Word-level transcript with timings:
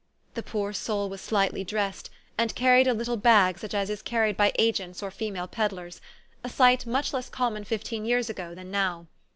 The 0.33 0.41
poor 0.41 0.73
soul 0.73 1.09
was 1.09 1.21
slightly 1.21 1.63
dressed, 1.63 2.09
and 2.35 2.55
carried 2.55 2.87
a 2.87 2.93
little 2.95 3.17
bag 3.17 3.59
such 3.59 3.75
as 3.75 3.87
is 3.91 4.01
carried 4.01 4.35
by 4.35 4.51
agents 4.57 5.03
or 5.03 5.11
female 5.11 5.45
peddlers, 5.47 6.01
a 6.43 6.49
sight 6.49 6.87
much 6.87 7.13
less 7.13 7.29
common 7.29 7.65
fifteen 7.65 8.03
years 8.03 8.27
ago 8.27 8.55
than 8.55 8.71
now. 8.71 9.05